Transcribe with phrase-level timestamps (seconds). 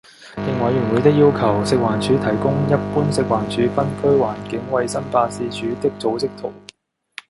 [0.37, 6.51] 應委員會的要求，食環署提供一般食環署分區環境衞生辦事處的組織圖